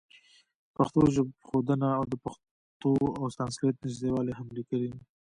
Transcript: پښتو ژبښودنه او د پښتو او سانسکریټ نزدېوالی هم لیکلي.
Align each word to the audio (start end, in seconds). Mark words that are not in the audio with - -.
پښتو 0.75 0.99
ژبښودنه 1.15 1.87
او 1.97 2.03
د 2.11 2.13
پښتو 2.23 2.91
او 3.19 3.25
سانسکریټ 3.37 3.75
نزدېوالی 3.85 4.33
هم 4.35 4.47
لیکلي. 4.57 4.91